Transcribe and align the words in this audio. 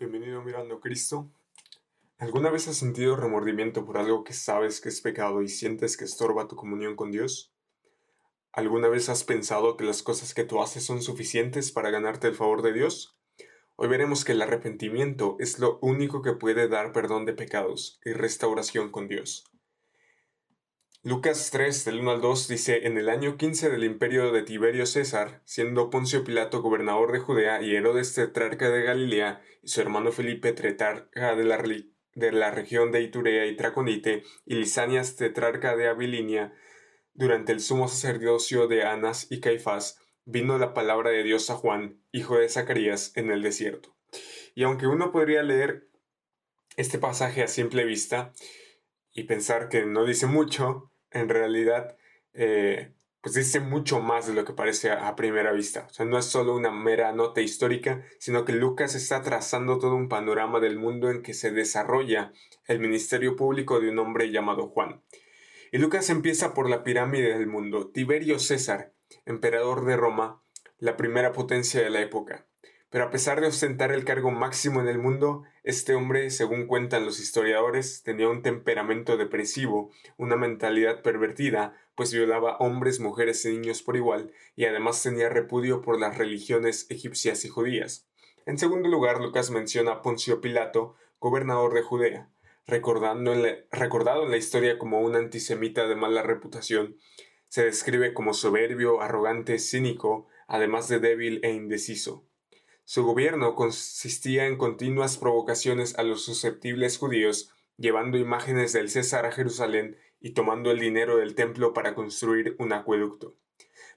Bienvenido 0.00 0.40
mirando 0.42 0.78
Cristo. 0.78 1.28
¿Alguna 2.18 2.50
vez 2.50 2.68
has 2.68 2.76
sentido 2.76 3.16
remordimiento 3.16 3.84
por 3.84 3.98
algo 3.98 4.22
que 4.22 4.32
sabes 4.32 4.80
que 4.80 4.90
es 4.90 5.00
pecado 5.00 5.42
y 5.42 5.48
sientes 5.48 5.96
que 5.96 6.04
estorba 6.04 6.46
tu 6.46 6.54
comunión 6.54 6.94
con 6.94 7.10
Dios? 7.10 7.52
¿Alguna 8.52 8.86
vez 8.86 9.08
has 9.08 9.24
pensado 9.24 9.76
que 9.76 9.82
las 9.82 10.04
cosas 10.04 10.34
que 10.34 10.44
tú 10.44 10.62
haces 10.62 10.84
son 10.84 11.02
suficientes 11.02 11.72
para 11.72 11.90
ganarte 11.90 12.28
el 12.28 12.36
favor 12.36 12.62
de 12.62 12.74
Dios? 12.74 13.18
Hoy 13.74 13.88
veremos 13.88 14.24
que 14.24 14.32
el 14.32 14.42
arrepentimiento 14.42 15.34
es 15.40 15.58
lo 15.58 15.80
único 15.82 16.22
que 16.22 16.34
puede 16.34 16.68
dar 16.68 16.92
perdón 16.92 17.24
de 17.24 17.32
pecados 17.32 17.98
y 18.04 18.12
restauración 18.12 18.92
con 18.92 19.08
Dios. 19.08 19.46
Lucas 21.04 21.50
3, 21.52 21.84
del 21.84 22.00
1 22.00 22.10
al 22.10 22.20
2 22.20 22.48
dice, 22.48 22.88
en 22.88 22.98
el 22.98 23.08
año 23.08 23.36
15 23.36 23.70
del 23.70 23.84
imperio 23.84 24.32
de 24.32 24.42
Tiberio 24.42 24.84
César, 24.84 25.42
siendo 25.44 25.90
Poncio 25.90 26.24
Pilato 26.24 26.60
gobernador 26.60 27.12
de 27.12 27.20
Judea 27.20 27.62
y 27.62 27.76
Herodes 27.76 28.14
tetrarca 28.14 28.68
de 28.68 28.82
Galilea 28.82 29.40
y 29.62 29.68
su 29.68 29.80
hermano 29.80 30.10
Felipe 30.10 30.52
tetrarca 30.52 31.36
de 31.36 31.44
la, 31.44 31.62
de 32.14 32.32
la 32.32 32.50
región 32.50 32.90
de 32.90 33.02
Iturea 33.02 33.46
y 33.46 33.54
Traconite 33.54 34.24
y 34.44 34.56
Lisanias 34.56 35.14
tetrarca 35.14 35.76
de 35.76 35.86
Abilinia, 35.86 36.52
durante 37.14 37.52
el 37.52 37.60
sumo 37.60 37.86
sacerdocio 37.86 38.66
de 38.66 38.82
Anas 38.82 39.28
y 39.30 39.38
Caifás, 39.38 40.00
vino 40.24 40.58
la 40.58 40.74
palabra 40.74 41.10
de 41.10 41.22
Dios 41.22 41.48
a 41.50 41.54
Juan, 41.54 42.02
hijo 42.10 42.38
de 42.38 42.48
Zacarías, 42.48 43.12
en 43.14 43.30
el 43.30 43.42
desierto. 43.42 43.96
Y 44.56 44.64
aunque 44.64 44.88
uno 44.88 45.12
podría 45.12 45.44
leer 45.44 45.88
este 46.76 46.98
pasaje 46.98 47.44
a 47.44 47.48
simple 47.48 47.84
vista, 47.84 48.32
y 49.18 49.24
pensar 49.24 49.68
que 49.68 49.84
no 49.84 50.04
dice 50.04 50.26
mucho, 50.26 50.87
en 51.10 51.28
realidad, 51.28 51.96
eh, 52.34 52.92
pues 53.20 53.34
dice 53.34 53.60
mucho 53.60 54.00
más 54.00 54.26
de 54.26 54.34
lo 54.34 54.44
que 54.44 54.52
parece 54.52 54.90
a, 54.90 55.14
primera 55.16 55.52
vista. 55.52 55.86
O 55.90 55.92
sea, 55.92 56.06
no 56.06 56.18
es 56.18 56.24
solo 56.24 56.54
una 56.54 56.70
mera 56.70 57.12
nota 57.12 57.40
histórica, 57.40 58.04
sino 58.18 58.44
que 58.44 58.52
Lucas 58.52 58.94
está 58.94 59.22
trazando 59.22 59.78
todo 59.78 59.94
un 59.94 60.08
panorama 60.08 60.60
del 60.60 60.78
mundo 60.78 61.10
en 61.10 61.22
que 61.22 61.34
se 61.34 61.50
desarrolla 61.50 62.32
el 62.66 62.78
ministerio 62.78 63.36
público 63.36 63.80
de 63.80 63.90
un 63.90 63.98
hombre 63.98 64.30
llamado 64.30 64.68
Juan. 64.68 65.02
Y 65.72 65.78
Lucas 65.78 66.08
empieza 66.10 66.54
por 66.54 66.70
la 66.70 66.82
pirámide 66.82 67.36
del 67.36 67.46
mundo, 67.46 67.90
Tiberio 67.90 68.38
César, 68.38 68.94
emperador 69.26 69.84
de 69.84 69.96
Roma, 69.96 70.42
la 70.78 70.96
primera 70.96 71.32
potencia 71.32 71.82
de 71.82 71.90
la 71.90 72.00
época. 72.00 72.47
Pero 72.90 73.04
a 73.04 73.10
pesar 73.10 73.40
de 73.40 73.48
ostentar 73.48 73.92
el 73.92 74.04
cargo 74.04 74.30
máximo 74.30 74.80
en 74.80 74.88
el 74.88 74.98
mundo, 74.98 75.44
este 75.62 75.94
hombre, 75.94 76.30
según 76.30 76.66
cuentan 76.66 77.04
los 77.04 77.20
historiadores, 77.20 78.02
tenía 78.02 78.28
un 78.30 78.40
temperamento 78.40 79.18
depresivo, 79.18 79.90
una 80.16 80.36
mentalidad 80.36 81.02
pervertida, 81.02 81.76
pues 81.94 82.14
violaba 82.14 82.56
hombres, 82.58 82.98
mujeres 82.98 83.44
y 83.44 83.50
niños 83.50 83.82
por 83.82 83.96
igual, 83.96 84.32
y 84.56 84.64
además 84.64 85.02
tenía 85.02 85.28
repudio 85.28 85.82
por 85.82 86.00
las 86.00 86.16
religiones 86.16 86.86
egipcias 86.88 87.44
y 87.44 87.48
judías. 87.48 88.08
En 88.46 88.56
segundo 88.56 88.88
lugar, 88.88 89.20
Lucas 89.20 89.50
menciona 89.50 89.92
a 89.92 90.02
Poncio 90.02 90.40
Pilato, 90.40 90.94
gobernador 91.20 91.74
de 91.74 91.82
Judea, 91.82 92.30
recordado 92.66 93.18
en 94.24 94.30
la 94.30 94.36
historia 94.36 94.78
como 94.78 95.00
un 95.00 95.16
antisemita 95.16 95.86
de 95.86 95.96
mala 95.96 96.22
reputación. 96.22 96.96
Se 97.48 97.64
describe 97.64 98.14
como 98.14 98.32
soberbio, 98.32 99.02
arrogante, 99.02 99.58
cínico, 99.58 100.28
además 100.46 100.88
de 100.88 101.00
débil 101.00 101.40
e 101.42 101.50
indeciso. 101.52 102.27
Su 102.90 103.04
gobierno 103.04 103.54
consistía 103.54 104.46
en 104.46 104.56
continuas 104.56 105.18
provocaciones 105.18 105.98
a 105.98 106.02
los 106.04 106.24
susceptibles 106.24 106.96
judíos, 106.96 107.52
llevando 107.76 108.16
imágenes 108.16 108.72
del 108.72 108.88
César 108.88 109.26
a 109.26 109.30
Jerusalén 109.30 109.98
y 110.20 110.30
tomando 110.30 110.70
el 110.70 110.78
dinero 110.78 111.18
del 111.18 111.34
templo 111.34 111.74
para 111.74 111.94
construir 111.94 112.56
un 112.58 112.72
acueducto. 112.72 113.36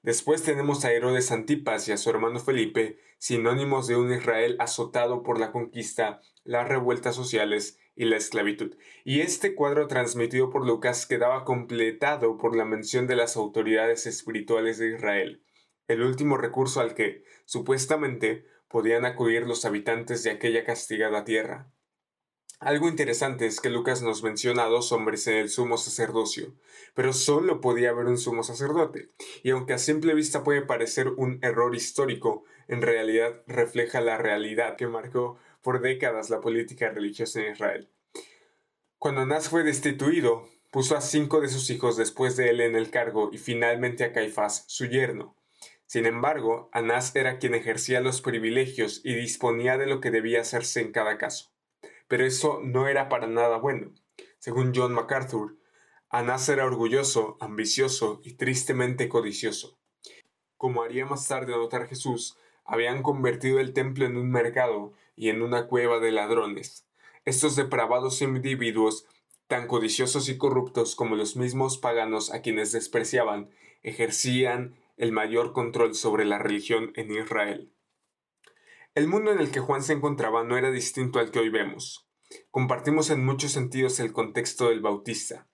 Después 0.03 0.43
tenemos 0.43 0.83
a 0.83 0.91
Herodes 0.91 1.31
Antipas 1.31 1.87
y 1.87 1.93
a 1.93 1.97
su 1.97 2.09
hermano 2.09 2.41
Felipe, 2.41 2.99
sinónimos 3.17 3.87
de 3.87 3.95
un 3.95 4.11
Israel 4.11 4.57
azotado 4.59 5.23
por 5.23 5.39
la 5.39 5.53
conquista, 5.53 6.19
las 6.43 6.67
revueltas 6.67 7.15
sociales 7.15 7.79
y 7.95 8.03
la 8.03 8.17
esclavitud. 8.17 8.75
Y 9.05 9.21
este 9.21 9.55
cuadro 9.55 9.87
transmitido 9.87 10.49
por 10.49 10.67
Lucas 10.67 11.05
quedaba 11.05 11.45
completado 11.45 12.37
por 12.37 12.57
la 12.57 12.65
mención 12.65 13.07
de 13.07 13.15
las 13.15 13.37
autoridades 13.37 14.05
espirituales 14.05 14.79
de 14.79 14.95
Israel, 14.95 15.45
el 15.87 16.01
último 16.01 16.35
recurso 16.35 16.81
al 16.81 16.93
que, 16.93 17.23
supuestamente, 17.45 18.51
podían 18.71 19.05
acudir 19.05 19.47
los 19.47 19.65
habitantes 19.65 20.23
de 20.23 20.31
aquella 20.31 20.63
castigada 20.63 21.23
tierra. 21.23 21.71
Algo 22.59 22.87
interesante 22.87 23.47
es 23.47 23.59
que 23.59 23.71
Lucas 23.71 24.03
nos 24.03 24.21
menciona 24.21 24.65
a 24.65 24.69
dos 24.69 24.91
hombres 24.91 25.25
en 25.25 25.37
el 25.37 25.49
sumo 25.49 25.77
sacerdocio, 25.77 26.53
pero 26.93 27.11
solo 27.11 27.59
podía 27.59 27.89
haber 27.89 28.05
un 28.05 28.19
sumo 28.19 28.43
sacerdote, 28.43 29.09
y 29.41 29.49
aunque 29.49 29.73
a 29.73 29.79
simple 29.79 30.13
vista 30.13 30.43
puede 30.43 30.61
parecer 30.61 31.07
un 31.07 31.39
error 31.41 31.75
histórico, 31.75 32.43
en 32.67 32.83
realidad 32.83 33.41
refleja 33.47 33.99
la 33.99 34.19
realidad 34.19 34.75
que 34.75 34.85
marcó 34.85 35.39
por 35.63 35.81
décadas 35.81 36.29
la 36.29 36.39
política 36.39 36.89
religiosa 36.89 37.41
en 37.41 37.53
Israel. 37.53 37.89
Cuando 38.99 39.21
Anás 39.21 39.49
fue 39.49 39.63
destituido, 39.63 40.47
puso 40.69 40.95
a 40.95 41.01
cinco 41.01 41.41
de 41.41 41.49
sus 41.49 41.67
hijos 41.71 41.97
después 41.97 42.37
de 42.37 42.51
él 42.51 42.61
en 42.61 42.75
el 42.75 42.91
cargo 42.91 43.31
y 43.33 43.39
finalmente 43.39 44.03
a 44.03 44.13
Caifás, 44.13 44.65
su 44.67 44.85
yerno, 44.85 45.35
sin 45.91 46.05
embargo, 46.05 46.69
Anás 46.71 47.13
era 47.17 47.37
quien 47.37 47.53
ejercía 47.53 47.99
los 47.99 48.21
privilegios 48.21 49.01
y 49.03 49.13
disponía 49.13 49.77
de 49.77 49.87
lo 49.87 49.99
que 49.99 50.09
debía 50.09 50.39
hacerse 50.39 50.79
en 50.79 50.93
cada 50.93 51.17
caso. 51.17 51.51
Pero 52.07 52.25
eso 52.25 52.61
no 52.63 52.87
era 52.87 53.09
para 53.09 53.27
nada 53.27 53.57
bueno. 53.57 53.91
Según 54.39 54.71
John 54.73 54.93
MacArthur, 54.93 55.57
Anás 56.09 56.47
era 56.47 56.63
orgulloso, 56.63 57.35
ambicioso 57.41 58.21
y 58.23 58.35
tristemente 58.35 59.09
codicioso. 59.09 59.77
Como 60.55 60.81
haría 60.81 61.05
más 61.05 61.27
tarde 61.27 61.51
notar 61.51 61.89
Jesús, 61.89 62.37
habían 62.63 63.03
convertido 63.03 63.59
el 63.59 63.73
templo 63.73 64.05
en 64.05 64.15
un 64.15 64.31
mercado 64.31 64.93
y 65.17 65.27
en 65.27 65.41
una 65.41 65.67
cueva 65.67 65.99
de 65.99 66.13
ladrones. 66.13 66.87
Estos 67.25 67.57
depravados 67.57 68.21
individuos, 68.21 69.07
tan 69.47 69.67
codiciosos 69.67 70.29
y 70.29 70.37
corruptos 70.37 70.95
como 70.95 71.17
los 71.17 71.35
mismos 71.35 71.77
paganos 71.77 72.33
a 72.33 72.41
quienes 72.41 72.71
despreciaban, 72.71 73.49
ejercían 73.83 74.77
el 75.01 75.11
mayor 75.11 75.51
control 75.51 75.95
sobre 75.95 76.25
la 76.25 76.37
religión 76.37 76.91
en 76.93 77.11
Israel. 77.11 77.73
El 78.93 79.07
mundo 79.07 79.31
en 79.31 79.39
el 79.39 79.49
que 79.49 79.59
Juan 79.59 79.81
se 79.81 79.93
encontraba 79.93 80.43
no 80.43 80.59
era 80.59 80.69
distinto 80.69 81.17
al 81.17 81.31
que 81.31 81.39
hoy 81.39 81.49
vemos. 81.49 82.07
Compartimos 82.51 83.09
en 83.09 83.25
muchos 83.25 83.51
sentidos 83.51 83.99
el 83.99 84.13
contexto 84.13 84.69
del 84.69 84.79
Bautista, 84.79 85.47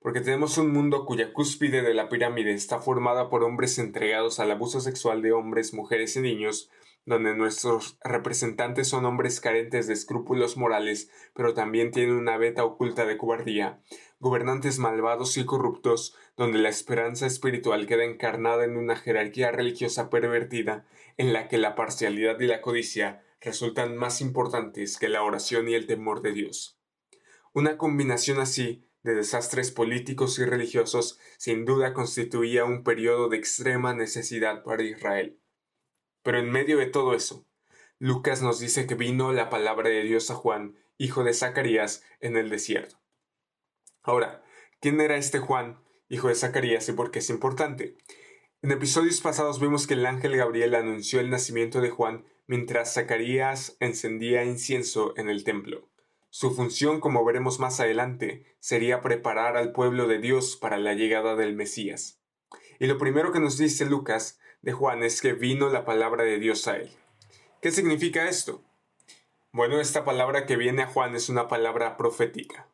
porque 0.00 0.20
tenemos 0.20 0.58
un 0.58 0.72
mundo 0.72 1.04
cuya 1.04 1.32
cúspide 1.32 1.82
de 1.82 1.94
la 1.94 2.08
pirámide 2.08 2.52
está 2.52 2.80
formada 2.80 3.30
por 3.30 3.44
hombres 3.44 3.78
entregados 3.78 4.40
al 4.40 4.50
abuso 4.50 4.80
sexual 4.80 5.22
de 5.22 5.30
hombres, 5.30 5.74
mujeres 5.74 6.16
y 6.16 6.20
niños, 6.20 6.68
donde 7.04 7.34
nuestros 7.34 7.98
representantes 8.04 8.88
son 8.88 9.04
hombres 9.04 9.40
carentes 9.40 9.86
de 9.86 9.94
escrúpulos 9.94 10.56
morales, 10.56 11.10
pero 11.34 11.54
también 11.54 11.90
tienen 11.90 12.14
una 12.14 12.36
beta 12.36 12.64
oculta 12.64 13.06
de 13.06 13.16
cobardía, 13.16 13.80
gobernantes 14.20 14.78
malvados 14.78 15.36
y 15.36 15.44
corruptos, 15.44 16.14
donde 16.36 16.58
la 16.58 16.68
esperanza 16.68 17.26
espiritual 17.26 17.86
queda 17.86 18.04
encarnada 18.04 18.64
en 18.64 18.76
una 18.76 18.96
jerarquía 18.96 19.50
religiosa 19.50 20.10
pervertida, 20.10 20.86
en 21.16 21.32
la 21.32 21.48
que 21.48 21.58
la 21.58 21.74
parcialidad 21.74 22.38
y 22.40 22.46
la 22.46 22.60
codicia 22.60 23.22
resultan 23.40 23.96
más 23.96 24.20
importantes 24.20 24.98
que 24.98 25.08
la 25.08 25.22
oración 25.22 25.68
y 25.68 25.74
el 25.74 25.86
temor 25.86 26.22
de 26.22 26.32
Dios. 26.32 26.78
Una 27.52 27.78
combinación 27.78 28.40
así 28.40 28.84
de 29.02 29.14
desastres 29.14 29.70
políticos 29.70 30.38
y 30.38 30.44
religiosos 30.44 31.18
sin 31.38 31.64
duda 31.64 31.94
constituía 31.94 32.64
un 32.64 32.82
periodo 32.82 33.28
de 33.28 33.36
extrema 33.36 33.94
necesidad 33.94 34.62
para 34.64 34.82
Israel. 34.82 35.38
Pero 36.28 36.40
en 36.40 36.50
medio 36.50 36.76
de 36.76 36.84
todo 36.84 37.14
eso, 37.14 37.46
Lucas 37.98 38.42
nos 38.42 38.60
dice 38.60 38.86
que 38.86 38.94
vino 38.94 39.32
la 39.32 39.48
palabra 39.48 39.88
de 39.88 40.02
Dios 40.02 40.30
a 40.30 40.34
Juan, 40.34 40.76
hijo 40.98 41.24
de 41.24 41.32
Zacarías, 41.32 42.04
en 42.20 42.36
el 42.36 42.50
desierto. 42.50 43.00
Ahora, 44.02 44.44
¿quién 44.78 45.00
era 45.00 45.16
este 45.16 45.38
Juan, 45.38 45.82
hijo 46.10 46.28
de 46.28 46.34
Zacarías, 46.34 46.86
y 46.90 46.92
por 46.92 47.10
qué 47.10 47.20
es 47.20 47.30
importante? 47.30 47.96
En 48.60 48.72
episodios 48.72 49.22
pasados 49.22 49.58
vimos 49.58 49.86
que 49.86 49.94
el 49.94 50.04
ángel 50.04 50.36
Gabriel 50.36 50.74
anunció 50.74 51.20
el 51.20 51.30
nacimiento 51.30 51.80
de 51.80 51.88
Juan 51.88 52.26
mientras 52.46 52.92
Zacarías 52.92 53.78
encendía 53.80 54.44
incienso 54.44 55.14
en 55.16 55.30
el 55.30 55.44
templo. 55.44 55.88
Su 56.28 56.54
función, 56.54 57.00
como 57.00 57.24
veremos 57.24 57.58
más 57.58 57.80
adelante, 57.80 58.44
sería 58.60 59.00
preparar 59.00 59.56
al 59.56 59.72
pueblo 59.72 60.06
de 60.06 60.18
Dios 60.18 60.56
para 60.56 60.76
la 60.76 60.92
llegada 60.92 61.36
del 61.36 61.56
Mesías. 61.56 62.20
Y 62.78 62.86
lo 62.86 62.98
primero 62.98 63.32
que 63.32 63.40
nos 63.40 63.56
dice 63.56 63.86
Lucas 63.86 64.38
de 64.62 64.72
Juan 64.72 65.02
es 65.02 65.20
que 65.20 65.32
vino 65.32 65.68
la 65.68 65.84
palabra 65.84 66.24
de 66.24 66.38
Dios 66.38 66.66
a 66.68 66.76
él. 66.76 66.90
¿Qué 67.62 67.70
significa 67.70 68.28
esto? 68.28 68.62
Bueno, 69.52 69.80
esta 69.80 70.04
palabra 70.04 70.46
que 70.46 70.56
viene 70.56 70.82
a 70.82 70.86
Juan 70.86 71.14
es 71.14 71.28
una 71.28 71.48
palabra 71.48 71.96
profética. 71.96 72.68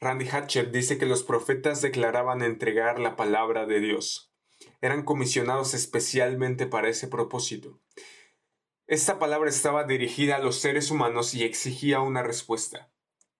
Randy 0.00 0.28
Hatcher 0.28 0.70
dice 0.70 0.96
que 0.96 1.06
los 1.06 1.24
profetas 1.24 1.82
declaraban 1.82 2.42
entregar 2.42 2.98
la 2.98 3.16
palabra 3.16 3.66
de 3.66 3.80
Dios. 3.80 4.32
Eran 4.80 5.04
comisionados 5.04 5.74
especialmente 5.74 6.66
para 6.66 6.88
ese 6.88 7.08
propósito. 7.08 7.80
Esta 8.86 9.18
palabra 9.18 9.50
estaba 9.50 9.84
dirigida 9.84 10.36
a 10.36 10.40
los 10.40 10.56
seres 10.60 10.90
humanos 10.90 11.34
y 11.34 11.44
exigía 11.44 12.00
una 12.00 12.22
respuesta. 12.22 12.90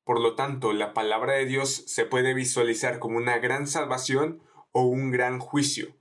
Por 0.04 0.20
lo 0.20 0.34
tanto, 0.34 0.72
la 0.72 0.94
palabra 0.94 1.34
de 1.34 1.46
Dios 1.46 1.84
se 1.86 2.04
puede 2.04 2.34
visualizar 2.34 2.98
como 2.98 3.18
una 3.18 3.38
gran 3.38 3.66
salvación 3.66 4.42
o 4.72 4.82
un 4.82 5.10
gran 5.10 5.38
juicio. 5.38 5.97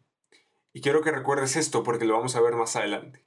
Y 0.77 0.81
quiero 0.81 1.01
que 1.01 1.09
recuerdes 1.09 1.55
esto 1.55 1.81
porque 1.81 2.05
lo 2.05 2.13
vamos 2.13 2.35
a 2.35 2.39
ver 2.39 2.53
más 2.53 2.75
adelante. 2.75 3.23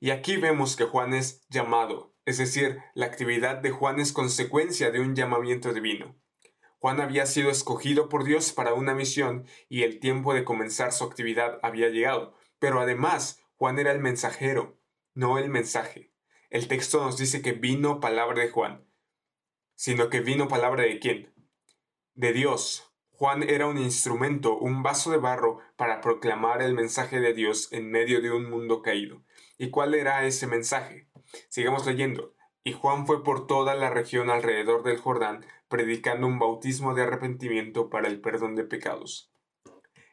Y 0.00 0.10
aquí 0.10 0.38
vemos 0.38 0.74
que 0.74 0.86
Juan 0.86 1.14
es 1.14 1.46
llamado, 1.48 2.16
es 2.24 2.38
decir, 2.38 2.82
la 2.94 3.06
actividad 3.06 3.58
de 3.58 3.70
Juan 3.70 4.00
es 4.00 4.12
consecuencia 4.12 4.90
de 4.90 4.98
un 4.98 5.14
llamamiento 5.14 5.72
divino. 5.72 6.20
Juan 6.80 7.00
había 7.00 7.26
sido 7.26 7.48
escogido 7.48 8.08
por 8.08 8.24
Dios 8.24 8.50
para 8.50 8.74
una 8.74 8.92
misión 8.92 9.46
y 9.68 9.84
el 9.84 10.00
tiempo 10.00 10.34
de 10.34 10.42
comenzar 10.42 10.90
su 10.90 11.04
actividad 11.04 11.60
había 11.62 11.90
llegado, 11.90 12.34
pero 12.58 12.80
además 12.80 13.40
Juan 13.54 13.78
era 13.78 13.92
el 13.92 14.00
mensajero, 14.00 14.76
no 15.14 15.38
el 15.38 15.48
mensaje. 15.48 16.12
El 16.48 16.66
texto 16.66 17.04
nos 17.04 17.16
dice 17.16 17.40
que 17.40 17.52
vino 17.52 18.00
palabra 18.00 18.42
de 18.42 18.50
Juan, 18.50 18.84
sino 19.76 20.10
que 20.10 20.22
vino 20.22 20.48
palabra 20.48 20.82
de 20.82 20.98
quién? 20.98 21.32
De 22.14 22.32
Dios. 22.32 22.89
Juan 23.20 23.42
era 23.42 23.66
un 23.66 23.76
instrumento, 23.76 24.56
un 24.56 24.82
vaso 24.82 25.10
de 25.10 25.18
barro 25.18 25.58
para 25.76 26.00
proclamar 26.00 26.62
el 26.62 26.72
mensaje 26.72 27.20
de 27.20 27.34
Dios 27.34 27.70
en 27.70 27.90
medio 27.90 28.22
de 28.22 28.30
un 28.30 28.48
mundo 28.48 28.80
caído. 28.80 29.22
¿Y 29.58 29.68
cuál 29.68 29.92
era 29.92 30.24
ese 30.24 30.46
mensaje? 30.46 31.06
Sigamos 31.50 31.84
leyendo. 31.84 32.34
Y 32.64 32.72
Juan 32.72 33.06
fue 33.06 33.22
por 33.22 33.46
toda 33.46 33.74
la 33.74 33.90
región 33.90 34.30
alrededor 34.30 34.84
del 34.84 34.96
Jordán, 34.96 35.44
predicando 35.68 36.26
un 36.26 36.38
bautismo 36.38 36.94
de 36.94 37.02
arrepentimiento 37.02 37.90
para 37.90 38.08
el 38.08 38.22
perdón 38.22 38.54
de 38.56 38.64
pecados. 38.64 39.30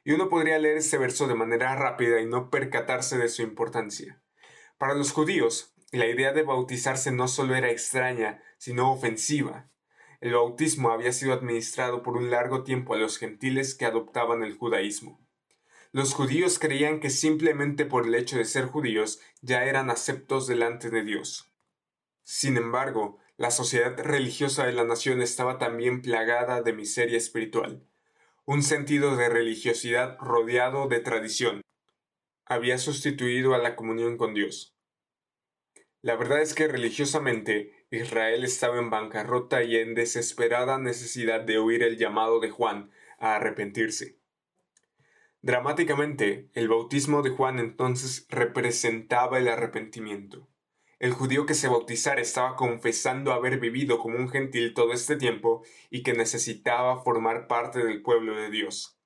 Y 0.04 0.12
uno 0.12 0.28
podría 0.28 0.60
leer 0.60 0.76
este 0.76 0.98
verso 0.98 1.28
de 1.28 1.36
manera 1.36 1.74
rápida 1.78 2.20
y 2.20 2.26
no 2.26 2.50
percatarse 2.50 3.18
de 3.18 3.30
su 3.30 3.42
importancia. 3.42 4.22
Para 4.78 4.96
los 4.96 5.14
judíos, 5.14 5.74
la 5.94 6.08
idea 6.08 6.34
de 6.34 6.44
bautizarse 6.44 7.14
no 7.14 7.30
solo 7.30 7.56
era 7.56 7.72
extraña, 7.72 8.44
sino 8.58 8.92
ofensiva. 8.92 9.70
El 10.20 10.34
bautismo 10.34 10.90
había 10.90 11.12
sido 11.12 11.34
administrado 11.34 12.02
por 12.02 12.18
un 12.18 12.32
largo 12.32 12.64
tiempo 12.64 12.94
a 12.96 12.98
los 12.98 13.18
gentiles 13.18 13.76
que 13.76 13.86
adoptaban 13.86 14.44
el 14.44 14.56
judaísmo. 14.56 15.20
Los 15.92 16.14
judíos 16.14 16.60
creían 16.60 17.00
que 17.00 17.10
simplemente 17.10 17.86
por 17.86 18.08
el 18.08 18.16
hecho 18.16 18.38
de 18.38 18.46
ser 18.46 18.66
judíos 18.66 19.20
ya 19.42 19.66
eran 19.66 19.90
aceptos 19.90 20.48
delante 20.48 20.90
de 20.90 21.04
Dios. 21.04 21.52
Sin 22.24 22.58
embargo, 22.58 23.20
la 23.38 23.52
sociedad 23.52 23.96
religiosa 23.98 24.66
de 24.66 24.74
la 24.74 24.84
nación 24.84 25.22
estaba 25.22 25.60
también 25.60 26.02
plagada 26.02 26.62
de 26.62 26.74
miseria 26.74 27.18
espiritual, 27.18 27.88
un 28.46 28.64
sentido 28.64 29.16
de 29.16 29.30
religiosidad 29.30 30.18
rodeado 30.20 30.88
de 30.88 31.00
tradición. 31.00 31.62
Había 32.46 32.80
sustituido 32.80 33.54
a 33.54 33.60
la 33.60 33.76
comunión 33.76 34.18
con 34.18 34.34
Dios. 34.34 34.76
La 36.02 36.16
verdad 36.16 36.42
es 36.42 36.54
que 36.54 36.68
religiosamente 36.68 37.77
Israel 37.90 38.44
estaba 38.44 38.80
en 38.80 38.90
bancarrota 38.90 39.64
y 39.64 39.78
en 39.78 39.96
desesperada 39.96 40.78
necesidad 40.78 41.42
de 41.42 41.58
oír 41.58 41.84
el 41.84 41.98
llamado 41.98 42.42
de 42.42 42.50
Juan 42.50 42.92
a 43.18 43.36
arrepentirse. 43.36 44.18
Dramáticamente, 45.42 46.50
el 46.54 46.68
bautismo 46.68 47.22
de 47.22 47.30
Juan 47.30 47.60
entonces 47.60 48.28
representaba 48.30 49.38
el 49.38 49.48
arrepentimiento. 49.48 50.50
El 51.00 51.14
judío 51.14 51.46
que 51.46 51.54
se 51.54 51.70
bautizara 51.70 52.20
estaba 52.20 52.58
confesando 52.58 53.32
haber 53.32 53.58
vivido 53.58 54.00
como 54.00 54.18
un 54.18 54.28
gentil 54.28 54.74
todo 54.74 54.92
este 54.92 55.16
tiempo 55.16 55.64
y 55.90 56.04
que 56.04 56.14
necesitaba 56.14 57.02
formar 57.04 57.48
parte 57.48 57.86
del 57.86 58.02
pueblo 58.02 58.36
de 58.36 58.50
Dios. 58.50 59.00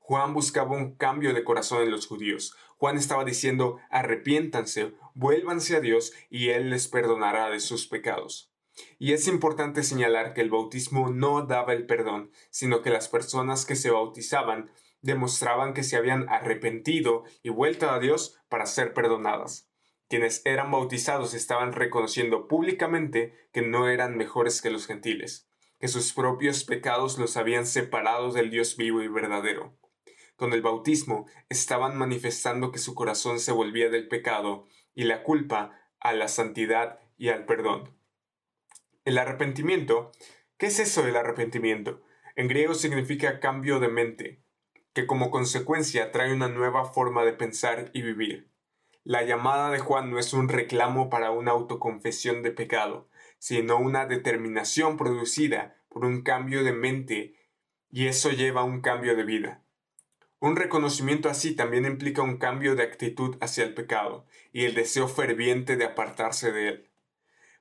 Juan 0.00 0.34
buscaba 0.34 0.72
un 0.72 0.94
cambio 0.96 1.32
de 1.32 1.42
corazón 1.42 1.82
en 1.82 1.90
los 1.90 2.06
judíos. 2.06 2.54
Juan 2.76 2.96
estaba 2.96 3.24
diciendo 3.24 3.78
arrepiéntanse, 3.90 4.94
vuélvanse 5.14 5.76
a 5.76 5.80
Dios 5.80 6.12
y 6.30 6.50
Él 6.50 6.70
les 6.70 6.88
perdonará 6.88 7.50
de 7.50 7.60
sus 7.60 7.88
pecados. 7.88 8.52
Y 8.98 9.12
es 9.12 9.26
importante 9.28 9.82
señalar 9.82 10.34
que 10.34 10.42
el 10.42 10.50
bautismo 10.50 11.08
no 11.08 11.42
daba 11.46 11.72
el 11.72 11.86
perdón, 11.86 12.30
sino 12.50 12.82
que 12.82 12.90
las 12.90 13.08
personas 13.08 13.64
que 13.64 13.76
se 13.76 13.90
bautizaban 13.90 14.70
demostraban 15.00 15.72
que 15.72 15.84
se 15.84 15.96
habían 15.96 16.28
arrepentido 16.28 17.24
y 17.42 17.48
vuelto 17.48 17.88
a 17.90 17.98
Dios 17.98 18.38
para 18.48 18.66
ser 18.66 18.92
perdonadas. 18.92 19.70
Quienes 20.08 20.42
eran 20.44 20.70
bautizados 20.70 21.34
estaban 21.34 21.72
reconociendo 21.72 22.46
públicamente 22.46 23.48
que 23.52 23.62
no 23.62 23.88
eran 23.88 24.16
mejores 24.16 24.60
que 24.60 24.70
los 24.70 24.86
gentiles, 24.86 25.48
que 25.80 25.88
sus 25.88 26.12
propios 26.12 26.64
pecados 26.64 27.18
los 27.18 27.36
habían 27.36 27.66
separado 27.66 28.32
del 28.32 28.50
Dios 28.50 28.76
vivo 28.76 29.02
y 29.02 29.08
verdadero. 29.08 29.76
Con 30.36 30.52
el 30.52 30.62
bautismo 30.62 31.26
estaban 31.48 31.96
manifestando 31.96 32.70
que 32.70 32.78
su 32.78 32.94
corazón 32.94 33.40
se 33.40 33.52
volvía 33.52 33.88
del 33.88 34.06
pecado 34.06 34.66
y 34.94 35.04
la 35.04 35.22
culpa 35.22 35.72
a 35.98 36.12
la 36.12 36.28
santidad 36.28 37.00
y 37.16 37.30
al 37.30 37.46
perdón. 37.46 37.96
El 39.04 39.18
arrepentimiento. 39.18 40.12
¿Qué 40.58 40.66
es 40.66 40.78
eso 40.78 41.02
del 41.02 41.16
arrepentimiento? 41.16 42.02
En 42.34 42.48
griego 42.48 42.74
significa 42.74 43.40
cambio 43.40 43.80
de 43.80 43.88
mente, 43.88 44.42
que 44.92 45.06
como 45.06 45.30
consecuencia 45.30 46.12
trae 46.12 46.32
una 46.32 46.48
nueva 46.48 46.84
forma 46.84 47.24
de 47.24 47.32
pensar 47.32 47.90
y 47.94 48.02
vivir. 48.02 48.50
La 49.04 49.22
llamada 49.22 49.70
de 49.70 49.78
Juan 49.78 50.10
no 50.10 50.18
es 50.18 50.32
un 50.32 50.48
reclamo 50.48 51.08
para 51.08 51.30
una 51.30 51.52
autoconfesión 51.52 52.42
de 52.42 52.50
pecado, 52.50 53.08
sino 53.38 53.78
una 53.78 54.06
determinación 54.06 54.96
producida 54.96 55.76
por 55.88 56.04
un 56.04 56.22
cambio 56.22 56.64
de 56.64 56.72
mente 56.72 57.36
y 57.90 58.08
eso 58.08 58.30
lleva 58.30 58.62
a 58.62 58.64
un 58.64 58.80
cambio 58.80 59.14
de 59.14 59.24
vida. 59.24 59.65
Un 60.38 60.56
reconocimiento 60.56 61.30
así 61.30 61.56
también 61.56 61.86
implica 61.86 62.20
un 62.20 62.36
cambio 62.36 62.74
de 62.74 62.82
actitud 62.82 63.36
hacia 63.40 63.64
el 63.64 63.72
pecado 63.72 64.26
y 64.52 64.64
el 64.64 64.74
deseo 64.74 65.08
ferviente 65.08 65.76
de 65.76 65.86
apartarse 65.86 66.52
de 66.52 66.68
él. 66.68 66.90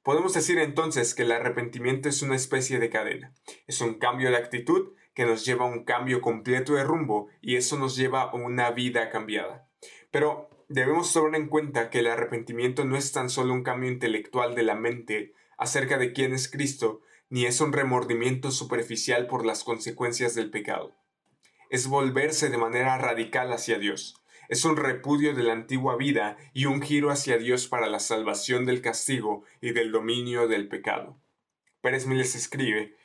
Podemos 0.03 0.33
decir 0.33 0.59
entonces 0.59 1.15
que 1.15 1.23
el 1.23 1.31
arrepentimiento 1.31 2.09
es 2.09 2.21
una 2.21 2.35
especie 2.35 2.77
de 2.77 2.89
cadena. 2.89 3.33
Es 3.65 3.81
un 3.81 3.95
cambio 3.95 4.29
de 4.29 4.37
actitud 4.37 4.93
que 5.13 5.25
nos 5.25 5.45
lleva 5.45 5.65
a 5.65 5.69
un 5.69 5.85
cambio 5.85 6.21
completo 6.21 6.73
de 6.73 6.83
rumbo 6.83 7.29
y 7.41 7.55
eso 7.55 7.79
nos 7.79 7.95
lleva 7.95 8.23
a 8.23 8.35
una 8.35 8.69
vida 8.71 9.09
cambiada. 9.09 9.67
Pero 10.11 10.49
debemos 10.67 11.11
tomar 11.13 11.35
en 11.35 11.47
cuenta 11.47 11.89
que 11.89 11.99
el 11.99 12.07
arrepentimiento 12.07 12.83
no 12.83 12.97
es 12.97 13.13
tan 13.13 13.29
solo 13.29 13.53
un 13.53 13.63
cambio 13.63 13.89
intelectual 13.89 14.53
de 14.53 14.63
la 14.63 14.75
mente 14.75 15.33
acerca 15.57 15.97
de 15.97 16.11
quién 16.11 16.33
es 16.33 16.51
Cristo, 16.51 17.01
ni 17.29 17.45
es 17.45 17.61
un 17.61 17.71
remordimiento 17.71 18.51
superficial 18.51 19.27
por 19.27 19.45
las 19.45 19.63
consecuencias 19.63 20.35
del 20.35 20.51
pecado. 20.51 20.95
Es 21.69 21.87
volverse 21.87 22.49
de 22.49 22.57
manera 22.57 22.97
radical 22.97 23.51
hacia 23.51 23.79
Dios. 23.79 24.21
Es 24.49 24.65
un 24.65 24.77
repudio 24.77 25.33
de 25.33 25.43
la 25.43 25.53
antigua 25.53 25.95
vida 25.97 26.37
y 26.53 26.65
un 26.65 26.81
giro 26.81 27.09
hacia 27.09 27.37
Dios 27.37 27.67
para 27.67 27.87
la 27.87 27.99
salvación 27.99 28.65
del 28.65 28.81
castigo 28.81 29.43
y 29.61 29.71
del 29.71 29.91
dominio 29.91 30.47
del 30.47 30.67
pecado. 30.67 31.17
Pérez 31.81 32.05
Miles 32.05 32.35
escribe, 32.35 32.95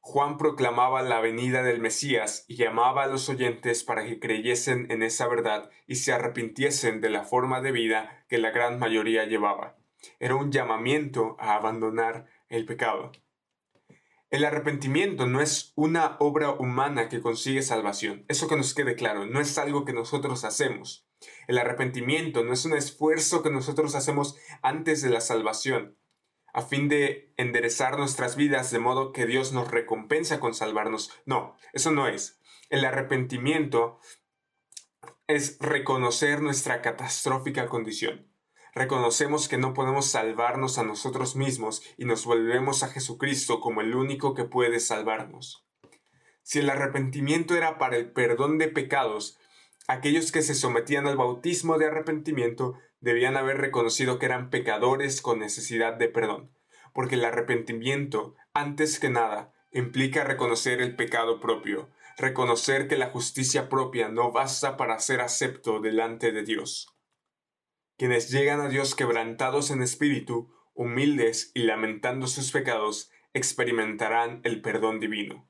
Juan 0.00 0.36
proclamaba 0.36 1.00
la 1.02 1.20
venida 1.20 1.62
del 1.62 1.80
Mesías 1.80 2.44
y 2.48 2.56
llamaba 2.56 3.04
a 3.04 3.06
los 3.06 3.28
oyentes 3.28 3.84
para 3.84 4.04
que 4.04 4.18
creyesen 4.18 4.90
en 4.90 5.04
esa 5.04 5.28
verdad 5.28 5.70
y 5.86 5.94
se 5.94 6.12
arrepintiesen 6.12 7.00
de 7.00 7.10
la 7.10 7.22
forma 7.22 7.60
de 7.60 7.70
vida 7.70 8.24
que 8.28 8.38
la 8.38 8.50
gran 8.50 8.80
mayoría 8.80 9.26
llevaba. 9.26 9.76
Era 10.18 10.34
un 10.34 10.50
llamamiento 10.50 11.36
a 11.38 11.54
abandonar 11.54 12.26
el 12.48 12.66
pecado. 12.66 13.12
El 14.32 14.46
arrepentimiento 14.46 15.26
no 15.26 15.42
es 15.42 15.74
una 15.74 16.16
obra 16.18 16.52
humana 16.52 17.10
que 17.10 17.20
consigue 17.20 17.60
salvación. 17.60 18.24
Eso 18.28 18.48
que 18.48 18.56
nos 18.56 18.72
quede 18.72 18.94
claro, 18.96 19.26
no 19.26 19.40
es 19.40 19.58
algo 19.58 19.84
que 19.84 19.92
nosotros 19.92 20.44
hacemos. 20.44 21.06
El 21.48 21.58
arrepentimiento 21.58 22.42
no 22.42 22.54
es 22.54 22.64
un 22.64 22.72
esfuerzo 22.72 23.42
que 23.42 23.50
nosotros 23.50 23.94
hacemos 23.94 24.38
antes 24.62 25.02
de 25.02 25.10
la 25.10 25.20
salvación 25.20 25.98
a 26.54 26.62
fin 26.62 26.88
de 26.88 27.34
enderezar 27.36 27.98
nuestras 27.98 28.36
vidas 28.36 28.70
de 28.70 28.78
modo 28.78 29.12
que 29.12 29.26
Dios 29.26 29.52
nos 29.52 29.70
recompensa 29.70 30.40
con 30.40 30.54
salvarnos. 30.54 31.10
No, 31.26 31.54
eso 31.74 31.90
no 31.90 32.08
es. 32.08 32.40
El 32.70 32.86
arrepentimiento 32.86 34.00
es 35.26 35.58
reconocer 35.60 36.40
nuestra 36.40 36.80
catastrófica 36.80 37.66
condición. 37.66 38.31
Reconocemos 38.74 39.48
que 39.48 39.58
no 39.58 39.74
podemos 39.74 40.06
salvarnos 40.06 40.78
a 40.78 40.82
nosotros 40.82 41.36
mismos 41.36 41.82
y 41.98 42.06
nos 42.06 42.24
volvemos 42.24 42.82
a 42.82 42.88
Jesucristo 42.88 43.60
como 43.60 43.82
el 43.82 43.94
único 43.94 44.34
que 44.34 44.44
puede 44.44 44.80
salvarnos. 44.80 45.66
Si 46.42 46.58
el 46.58 46.70
arrepentimiento 46.70 47.54
era 47.54 47.78
para 47.78 47.96
el 47.96 48.10
perdón 48.12 48.56
de 48.56 48.68
pecados, 48.68 49.38
aquellos 49.88 50.32
que 50.32 50.42
se 50.42 50.54
sometían 50.54 51.06
al 51.06 51.16
bautismo 51.16 51.76
de 51.76 51.86
arrepentimiento 51.86 52.78
debían 53.00 53.36
haber 53.36 53.58
reconocido 53.58 54.18
que 54.18 54.26
eran 54.26 54.48
pecadores 54.48 55.20
con 55.20 55.38
necesidad 55.38 55.94
de 55.94 56.08
perdón, 56.08 56.50
porque 56.94 57.16
el 57.16 57.24
arrepentimiento, 57.24 58.34
antes 58.54 58.98
que 58.98 59.10
nada, 59.10 59.52
implica 59.70 60.24
reconocer 60.24 60.80
el 60.80 60.96
pecado 60.96 61.40
propio, 61.40 61.90
reconocer 62.16 62.88
que 62.88 62.96
la 62.96 63.10
justicia 63.10 63.68
propia 63.68 64.08
no 64.08 64.32
basta 64.32 64.76
para 64.76 64.98
ser 64.98 65.20
acepto 65.20 65.80
delante 65.80 66.32
de 66.32 66.42
Dios. 66.42 66.91
Quienes 67.96 68.30
llegan 68.30 68.60
a 68.60 68.68
Dios 68.68 68.94
quebrantados 68.94 69.70
en 69.70 69.82
espíritu, 69.82 70.52
humildes 70.74 71.52
y 71.54 71.62
lamentando 71.62 72.26
sus 72.26 72.50
pecados, 72.50 73.10
experimentarán 73.34 74.40
el 74.44 74.60
perdón 74.60 75.00
divino. 75.00 75.48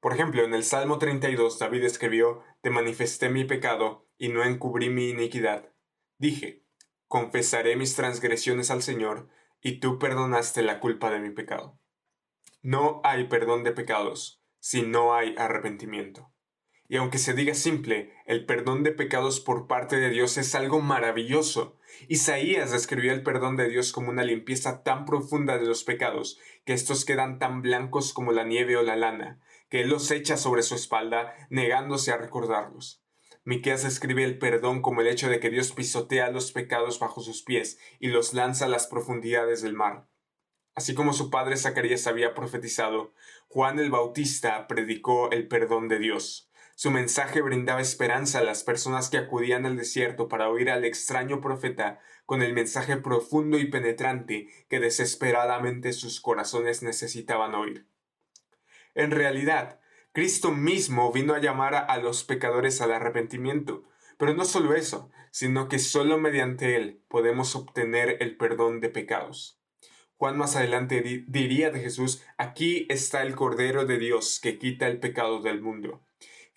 Por 0.00 0.12
ejemplo, 0.12 0.44
en 0.44 0.54
el 0.54 0.64
Salmo 0.64 0.98
32 0.98 1.58
David 1.58 1.84
escribió, 1.84 2.42
Te 2.60 2.70
manifesté 2.70 3.28
mi 3.28 3.44
pecado 3.44 4.06
y 4.16 4.28
no 4.28 4.44
encubrí 4.44 4.90
mi 4.90 5.10
iniquidad. 5.10 5.72
Dije, 6.18 6.64
confesaré 7.06 7.76
mis 7.76 7.94
transgresiones 7.94 8.70
al 8.70 8.82
Señor, 8.82 9.28
y 9.60 9.80
tú 9.80 9.98
perdonaste 9.98 10.62
la 10.62 10.78
culpa 10.78 11.10
de 11.10 11.18
mi 11.18 11.30
pecado. 11.30 11.78
No 12.62 13.00
hay 13.04 13.24
perdón 13.24 13.64
de 13.64 13.72
pecados 13.72 14.42
si 14.60 14.82
no 14.82 15.14
hay 15.14 15.34
arrepentimiento. 15.38 16.32
Y 16.88 16.96
aunque 16.96 17.18
se 17.18 17.34
diga 17.34 17.52
simple, 17.52 18.14
el 18.24 18.46
perdón 18.46 18.82
de 18.82 18.92
pecados 18.92 19.40
por 19.40 19.66
parte 19.66 19.96
de 19.96 20.08
Dios 20.08 20.38
es 20.38 20.54
algo 20.54 20.80
maravilloso. 20.80 21.76
Isaías 22.08 22.72
describió 22.72 23.12
el 23.12 23.22
perdón 23.22 23.56
de 23.56 23.68
Dios 23.68 23.92
como 23.92 24.08
una 24.08 24.24
limpieza 24.24 24.82
tan 24.82 25.04
profunda 25.04 25.58
de 25.58 25.66
los 25.66 25.84
pecados, 25.84 26.38
que 26.64 26.72
estos 26.72 27.04
quedan 27.04 27.38
tan 27.38 27.60
blancos 27.60 28.14
como 28.14 28.32
la 28.32 28.44
nieve 28.44 28.78
o 28.78 28.82
la 28.82 28.96
lana, 28.96 29.38
que 29.68 29.82
Él 29.82 29.90
los 29.90 30.10
echa 30.10 30.38
sobre 30.38 30.62
su 30.62 30.74
espalda, 30.74 31.34
negándose 31.50 32.10
a 32.10 32.16
recordarlos. 32.16 33.02
Miqueas 33.44 33.82
describe 33.82 34.24
el 34.24 34.38
perdón 34.38 34.80
como 34.80 35.02
el 35.02 35.08
hecho 35.08 35.28
de 35.28 35.40
que 35.40 35.50
Dios 35.50 35.72
pisotea 35.72 36.30
los 36.30 36.52
pecados 36.52 36.98
bajo 36.98 37.20
sus 37.20 37.42
pies 37.42 37.78
y 37.98 38.08
los 38.08 38.32
lanza 38.32 38.64
a 38.64 38.68
las 38.68 38.86
profundidades 38.86 39.60
del 39.60 39.74
mar. 39.74 40.06
Así 40.74 40.94
como 40.94 41.12
su 41.12 41.28
padre 41.28 41.56
Zacarías 41.56 42.06
había 42.06 42.34
profetizado, 42.34 43.12
Juan 43.48 43.78
el 43.78 43.90
Bautista 43.90 44.66
predicó 44.68 45.30
el 45.30 45.48
perdón 45.48 45.88
de 45.88 45.98
Dios. 45.98 46.47
Su 46.80 46.92
mensaje 46.92 47.42
brindaba 47.42 47.80
esperanza 47.80 48.38
a 48.38 48.44
las 48.44 48.62
personas 48.62 49.10
que 49.10 49.18
acudían 49.18 49.66
al 49.66 49.76
desierto 49.76 50.28
para 50.28 50.48
oír 50.48 50.70
al 50.70 50.84
extraño 50.84 51.40
profeta 51.40 51.98
con 52.24 52.40
el 52.40 52.52
mensaje 52.52 52.96
profundo 52.96 53.58
y 53.58 53.68
penetrante 53.68 54.46
que 54.68 54.78
desesperadamente 54.78 55.92
sus 55.92 56.20
corazones 56.20 56.84
necesitaban 56.84 57.56
oír. 57.56 57.88
En 58.94 59.10
realidad, 59.10 59.80
Cristo 60.12 60.52
mismo 60.52 61.10
vino 61.10 61.34
a 61.34 61.40
llamar 61.40 61.74
a 61.74 61.96
los 61.96 62.22
pecadores 62.22 62.80
al 62.80 62.92
arrepentimiento, 62.92 63.82
pero 64.16 64.34
no 64.34 64.44
solo 64.44 64.76
eso, 64.76 65.10
sino 65.32 65.68
que 65.68 65.80
solo 65.80 66.16
mediante 66.16 66.76
Él 66.76 67.02
podemos 67.08 67.56
obtener 67.56 68.18
el 68.20 68.36
perdón 68.36 68.78
de 68.78 68.88
pecados. 68.88 69.60
Juan 70.14 70.38
más 70.38 70.54
adelante 70.54 71.24
diría 71.26 71.70
de 71.72 71.80
Jesús, 71.80 72.22
aquí 72.36 72.86
está 72.88 73.22
el 73.22 73.34
Cordero 73.34 73.84
de 73.84 73.98
Dios 73.98 74.38
que 74.40 74.60
quita 74.60 74.86
el 74.86 75.00
pecado 75.00 75.42
del 75.42 75.60
mundo. 75.60 76.04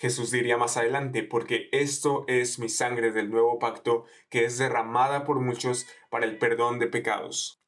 Jesús 0.01 0.31
diría 0.31 0.57
más 0.57 0.77
adelante, 0.77 1.21
porque 1.21 1.69
esto 1.71 2.25
es 2.27 2.57
mi 2.57 2.69
sangre 2.69 3.11
del 3.11 3.29
nuevo 3.29 3.59
pacto 3.59 4.05
que 4.29 4.45
es 4.45 4.57
derramada 4.57 5.25
por 5.25 5.39
muchos 5.39 5.85
para 6.09 6.25
el 6.25 6.39
perdón 6.39 6.79
de 6.79 6.87
pecados. 6.87 7.61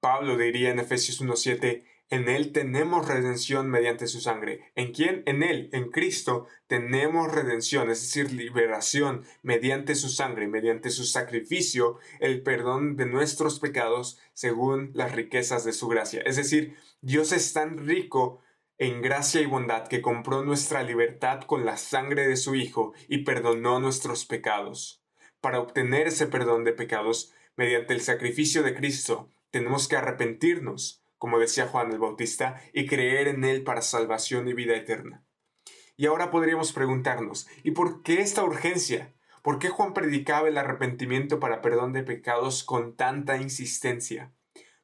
Pablo 0.00 0.36
diría 0.36 0.68
en 0.68 0.80
Efesios 0.80 1.22
1.7, 1.22 1.82
en 2.10 2.28
Él 2.28 2.52
tenemos 2.52 3.08
redención 3.08 3.70
mediante 3.70 4.06
su 4.06 4.20
sangre. 4.20 4.70
¿En 4.74 4.92
quién? 4.92 5.22
En 5.24 5.42
Él, 5.42 5.70
en 5.72 5.90
Cristo, 5.90 6.46
tenemos 6.66 7.32
redención, 7.32 7.88
es 7.88 8.02
decir, 8.02 8.30
liberación 8.30 9.24
mediante 9.42 9.94
su 9.94 10.10
sangre, 10.10 10.46
mediante 10.46 10.90
su 10.90 11.04
sacrificio, 11.04 11.96
el 12.20 12.42
perdón 12.42 12.96
de 12.96 13.06
nuestros 13.06 13.60
pecados 13.60 14.18
según 14.34 14.90
las 14.92 15.12
riquezas 15.12 15.64
de 15.64 15.72
su 15.72 15.88
gracia. 15.88 16.20
Es 16.26 16.36
decir, 16.36 16.76
Dios 17.00 17.32
es 17.32 17.54
tan 17.54 17.86
rico 17.86 18.42
en 18.78 19.02
gracia 19.02 19.40
y 19.40 19.46
bondad 19.46 19.86
que 19.86 20.02
compró 20.02 20.44
nuestra 20.44 20.82
libertad 20.82 21.42
con 21.42 21.64
la 21.64 21.76
sangre 21.76 22.26
de 22.26 22.36
su 22.36 22.54
Hijo 22.54 22.92
y 23.08 23.18
perdonó 23.18 23.78
nuestros 23.80 24.24
pecados. 24.26 25.02
Para 25.40 25.60
obtener 25.60 26.08
ese 26.08 26.26
perdón 26.26 26.64
de 26.64 26.72
pecados, 26.72 27.32
mediante 27.56 27.94
el 27.94 28.00
sacrificio 28.00 28.62
de 28.62 28.74
Cristo, 28.74 29.30
tenemos 29.50 29.86
que 29.86 29.96
arrepentirnos, 29.96 31.04
como 31.18 31.38
decía 31.38 31.68
Juan 31.68 31.92
el 31.92 31.98
Bautista, 31.98 32.60
y 32.72 32.86
creer 32.86 33.28
en 33.28 33.44
Él 33.44 33.62
para 33.62 33.82
salvación 33.82 34.48
y 34.48 34.54
vida 34.54 34.74
eterna. 34.74 35.24
Y 35.96 36.06
ahora 36.06 36.30
podríamos 36.32 36.72
preguntarnos, 36.72 37.46
¿y 37.62 37.70
por 37.70 38.02
qué 38.02 38.20
esta 38.20 38.42
urgencia? 38.42 39.14
¿Por 39.42 39.58
qué 39.58 39.68
Juan 39.68 39.92
predicaba 39.92 40.48
el 40.48 40.58
arrepentimiento 40.58 41.38
para 41.38 41.60
perdón 41.60 41.92
de 41.92 42.02
pecados 42.02 42.64
con 42.64 42.96
tanta 42.96 43.36
insistencia? 43.36 44.32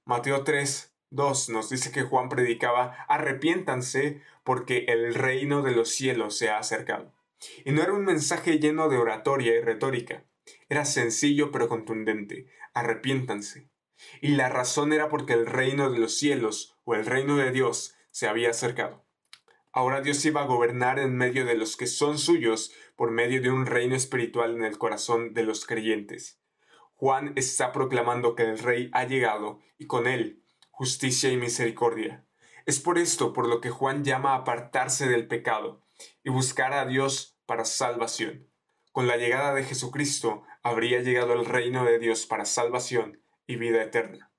Mateo 0.04 0.44
3, 0.44 0.89
2 1.10 1.50
nos 1.50 1.68
dice 1.68 1.90
que 1.92 2.02
Juan 2.02 2.28
predicaba, 2.28 3.04
arrepiéntanse 3.08 4.22
porque 4.44 4.86
el 4.88 5.14
reino 5.14 5.62
de 5.62 5.72
los 5.72 5.90
cielos 5.90 6.36
se 6.36 6.50
ha 6.50 6.58
acercado. 6.58 7.12
Y 7.64 7.72
no 7.72 7.82
era 7.82 7.92
un 7.92 8.04
mensaje 8.04 8.58
lleno 8.58 8.88
de 8.88 8.98
oratoria 8.98 9.54
y 9.56 9.60
retórica, 9.60 10.24
era 10.68 10.84
sencillo 10.84 11.50
pero 11.50 11.68
contundente, 11.68 12.46
arrepiéntanse. 12.74 13.68
Y 14.20 14.28
la 14.28 14.48
razón 14.48 14.92
era 14.92 15.08
porque 15.08 15.34
el 15.34 15.46
reino 15.46 15.90
de 15.90 15.98
los 15.98 16.16
cielos 16.16 16.78
o 16.84 16.94
el 16.94 17.04
reino 17.06 17.36
de 17.36 17.50
Dios 17.50 17.94
se 18.10 18.28
había 18.28 18.50
acercado. 18.50 19.04
Ahora 19.72 20.00
Dios 20.00 20.24
iba 20.24 20.42
a 20.42 20.46
gobernar 20.46 20.98
en 20.98 21.16
medio 21.16 21.44
de 21.44 21.54
los 21.54 21.76
que 21.76 21.86
son 21.86 22.18
suyos 22.18 22.72
por 22.96 23.10
medio 23.10 23.40
de 23.40 23.50
un 23.50 23.66
reino 23.66 23.94
espiritual 23.94 24.56
en 24.56 24.64
el 24.64 24.78
corazón 24.78 25.32
de 25.32 25.44
los 25.44 25.66
creyentes. 25.66 26.40
Juan 26.94 27.32
está 27.36 27.72
proclamando 27.72 28.34
que 28.34 28.42
el 28.42 28.58
rey 28.58 28.90
ha 28.92 29.04
llegado 29.04 29.60
y 29.78 29.86
con 29.86 30.06
él 30.06 30.39
justicia 30.80 31.30
y 31.30 31.36
misericordia. 31.36 32.24
Es 32.64 32.80
por 32.80 32.96
esto 32.96 33.34
por 33.34 33.46
lo 33.46 33.60
que 33.60 33.68
Juan 33.68 34.02
llama 34.02 34.32
a 34.32 34.36
apartarse 34.36 35.10
del 35.10 35.28
pecado 35.28 35.84
y 36.24 36.30
buscar 36.30 36.72
a 36.72 36.86
Dios 36.86 37.36
para 37.44 37.66
salvación. 37.66 38.48
Con 38.90 39.06
la 39.06 39.18
llegada 39.18 39.52
de 39.52 39.62
Jesucristo 39.62 40.42
habría 40.62 41.02
llegado 41.02 41.34
el 41.34 41.44
reino 41.44 41.84
de 41.84 41.98
Dios 41.98 42.24
para 42.24 42.46
salvación 42.46 43.20
y 43.46 43.56
vida 43.56 43.82
eterna. 43.82 44.32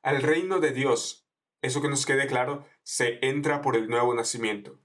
Al 0.00 0.22
reino 0.22 0.58
de 0.58 0.72
Dios, 0.72 1.28
eso 1.60 1.82
que 1.82 1.90
nos 1.90 2.06
quede 2.06 2.28
claro, 2.28 2.64
se 2.82 3.18
entra 3.20 3.60
por 3.60 3.76
el 3.76 3.90
nuevo 3.90 4.14
nacimiento. 4.14 4.80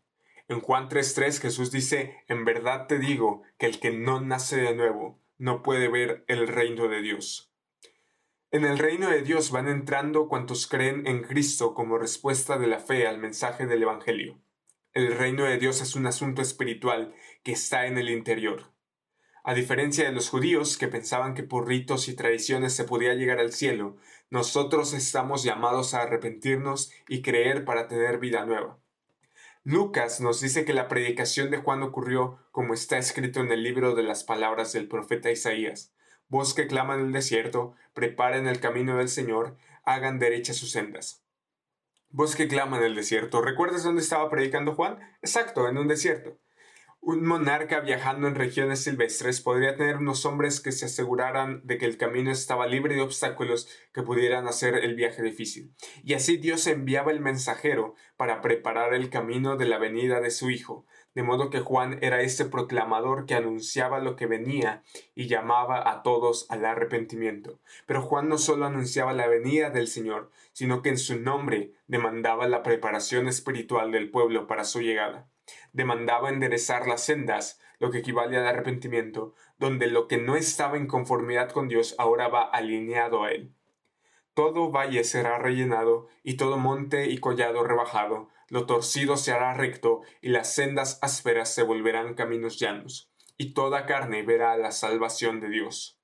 En 0.49 0.59
Juan 0.59 0.89
3.3 0.89 1.39
Jesús 1.39 1.71
dice, 1.71 2.25
en 2.27 2.43
verdad 2.43 2.87
te 2.87 2.99
digo 2.99 3.43
que 3.57 3.67
el 3.67 3.79
que 3.79 3.91
no 3.91 4.19
nace 4.19 4.57
de 4.57 4.75
nuevo 4.75 5.21
no 5.37 5.63
puede 5.63 5.87
ver 5.87 6.25
el 6.27 6.45
reino 6.49 6.89
de 6.89 7.01
Dios. 7.01 7.52
En 8.53 8.65
el 8.65 8.77
reino 8.77 9.09
de 9.09 9.23
Dios 9.23 9.49
van 9.49 9.67
entrando 9.67 10.27
cuantos 10.27 10.67
creen 10.67 11.07
en 11.07 11.23
Cristo 11.23 11.73
como 11.73 11.97
respuesta 11.97 12.59
de 12.59 12.67
la 12.67 12.77
fe 12.77 13.07
al 13.07 13.17
mensaje 13.17 13.65
del 13.65 13.81
Evangelio. 13.81 14.37
El 14.93 15.17
reino 15.17 15.45
de 15.45 15.57
Dios 15.57 15.81
es 15.81 15.95
un 15.95 16.05
asunto 16.05 16.43
espiritual 16.43 17.15
que 17.41 17.51
está 17.51 17.87
en 17.87 17.97
el 17.97 18.11
interior. 18.11 18.71
A 19.43 19.55
diferencia 19.55 20.05
de 20.05 20.11
los 20.11 20.29
judíos 20.29 20.77
que 20.77 20.87
pensaban 20.87 21.33
que 21.33 21.41
por 21.41 21.67
ritos 21.67 22.07
y 22.07 22.15
tradiciones 22.15 22.73
se 22.73 22.83
podía 22.83 23.15
llegar 23.15 23.39
al 23.39 23.53
cielo, 23.53 23.97
nosotros 24.29 24.93
estamos 24.93 25.43
llamados 25.43 25.95
a 25.95 26.03
arrepentirnos 26.03 26.91
y 27.07 27.23
creer 27.23 27.65
para 27.65 27.87
tener 27.87 28.19
vida 28.19 28.45
nueva. 28.45 28.77
Lucas 29.63 30.21
nos 30.21 30.41
dice 30.41 30.63
que 30.63 30.75
la 30.75 30.87
predicación 30.87 31.49
de 31.49 31.57
Juan 31.57 31.81
ocurrió 31.81 32.37
como 32.51 32.75
está 32.75 32.99
escrito 32.99 33.39
en 33.39 33.51
el 33.51 33.63
libro 33.63 33.95
de 33.95 34.03
las 34.03 34.23
palabras 34.23 34.73
del 34.73 34.87
profeta 34.87 35.31
Isaías. 35.31 35.91
Vos 36.27 36.53
que 36.53 36.67
claman 36.67 36.99
en 36.99 37.05
el 37.07 37.11
desierto, 37.13 37.75
preparen 37.93 38.47
el 38.47 38.59
camino 38.59 38.97
del 38.97 39.09
Señor, 39.09 39.57
hagan 39.83 40.19
derechas 40.19 40.57
sus 40.57 40.71
sendas. 40.71 41.23
Vos 42.09 42.35
que 42.35 42.47
claman 42.47 42.79
en 42.81 42.87
el 42.87 42.95
desierto, 42.95 43.41
¿recuerdas 43.41 43.83
dónde 43.83 44.01
estaba 44.01 44.29
predicando 44.29 44.75
Juan? 44.75 44.99
Exacto, 45.21 45.67
en 45.67 45.77
un 45.77 45.87
desierto. 45.87 46.39
Un 47.05 47.25
monarca 47.25 47.81
viajando 47.81 48.29
en 48.29 48.35
regiones 48.35 48.81
silvestres 48.81 49.41
podría 49.41 49.75
tener 49.75 49.97
unos 49.97 50.25
hombres 50.25 50.61
que 50.61 50.71
se 50.71 50.85
aseguraran 50.85 51.59
de 51.65 51.77
que 51.77 51.85
el 51.85 51.97
camino 51.97 52.31
estaba 52.31 52.65
libre 52.65 52.95
de 52.95 53.01
obstáculos 53.01 53.67
que 53.91 54.03
pudieran 54.03 54.47
hacer 54.47 54.75
el 54.75 54.95
viaje 54.95 55.21
difícil. 55.21 55.75
Y 56.01 56.13
así 56.13 56.37
Dios 56.37 56.65
enviaba 56.65 57.11
el 57.11 57.19
mensajero 57.19 57.95
para 58.15 58.39
preparar 58.39 58.93
el 58.93 59.09
camino 59.09 59.57
de 59.57 59.65
la 59.65 59.79
venida 59.79 60.21
de 60.21 60.31
su 60.31 60.49
Hijo, 60.49 60.85
de 61.15 61.23
modo 61.23 61.49
que 61.49 61.59
Juan 61.59 61.99
era 62.01 62.21
ese 62.21 62.45
proclamador 62.45 63.25
que 63.25 63.35
anunciaba 63.35 63.99
lo 63.99 64.15
que 64.15 64.27
venía 64.27 64.83
y 65.15 65.27
llamaba 65.27 65.89
a 65.89 66.03
todos 66.03 66.45
al 66.49 66.65
arrepentimiento. 66.65 67.59
Pero 67.85 68.01
Juan 68.01 68.29
no 68.29 68.37
solo 68.37 68.65
anunciaba 68.65 69.13
la 69.13 69.27
venida 69.27 69.69
del 69.69 69.87
Señor, 69.87 70.31
sino 70.53 70.81
que 70.81 70.89
en 70.89 70.97
su 70.97 71.19
nombre 71.19 71.73
demandaba 71.87 72.47
la 72.47 72.63
preparación 72.63 73.27
espiritual 73.27 73.91
del 73.91 74.09
pueblo 74.09 74.47
para 74.47 74.63
su 74.63 74.81
llegada 74.81 75.27
demandaba 75.73 76.29
enderezar 76.29 76.87
las 76.87 77.03
sendas, 77.03 77.59
lo 77.79 77.91
que 77.91 77.99
equivale 77.99 78.37
al 78.37 78.47
arrepentimiento, 78.47 79.33
donde 79.57 79.87
lo 79.87 80.07
que 80.07 80.17
no 80.17 80.35
estaba 80.35 80.77
en 80.77 80.87
conformidad 80.87 81.51
con 81.51 81.67
Dios 81.67 81.95
ahora 81.97 82.27
va 82.27 82.43
alineado 82.43 83.23
a 83.23 83.31
Él. 83.31 83.53
Todo 84.33 84.71
valle 84.71 85.03
será 85.03 85.37
rellenado, 85.37 86.07
y 86.23 86.37
todo 86.37 86.57
monte 86.57 87.09
y 87.09 87.19
collado 87.19 87.63
rebajado, 87.63 88.29
lo 88.49 88.65
torcido 88.65 89.15
se 89.17 89.31
hará 89.31 89.53
recto, 89.53 90.01
y 90.21 90.29
las 90.29 90.53
sendas 90.53 90.99
ásperas 91.01 91.53
se 91.53 91.63
volverán 91.63 92.15
caminos 92.15 92.59
llanos, 92.59 93.11
y 93.37 93.53
toda 93.53 93.85
carne 93.85 94.23
verá 94.23 94.57
la 94.57 94.71
salvación 94.71 95.39
de 95.39 95.49
Dios. 95.49 95.99